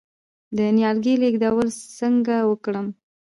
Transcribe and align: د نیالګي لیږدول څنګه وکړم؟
د 0.55 0.57
نیالګي 0.77 1.13
لیږدول 1.21 1.67
څنګه 1.97 2.35
وکړم؟ 2.49 2.87